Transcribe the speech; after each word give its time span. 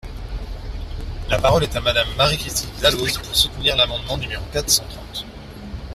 La 1.29 1.37
parole 1.37 1.61
est 1.61 1.75
à 1.75 1.79
Madame 1.79 2.07
Marie-Christine 2.17 2.71
Dalloz, 2.81 3.19
pour 3.19 3.35
soutenir 3.35 3.75
l’amendement 3.75 4.17
numéro 4.17 4.41
quatre 4.51 4.67
cent 4.71 4.83
trente. 4.89 5.27